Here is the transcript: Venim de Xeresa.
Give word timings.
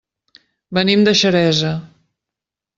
Venim 0.77 1.05
de 1.09 1.15
Xeresa. 1.21 1.73